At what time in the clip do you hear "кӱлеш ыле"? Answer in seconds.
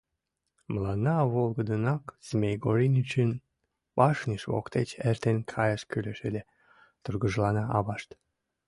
5.91-6.41